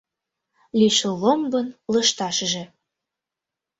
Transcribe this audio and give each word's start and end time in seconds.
Лишыл 0.79 1.13
ломбын 1.23 1.67
лышташыже 1.93 2.63